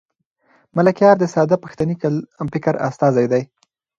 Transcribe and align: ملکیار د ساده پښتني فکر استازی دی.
ملکیار 0.75 1.15
د 1.19 1.25
ساده 1.33 1.55
پښتني 1.63 1.95
فکر 2.53 2.73
استازی 2.87 3.25
دی. 3.31 3.43